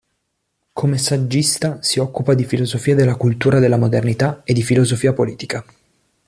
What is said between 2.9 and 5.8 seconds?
della cultura della modernità e di filosofia politica.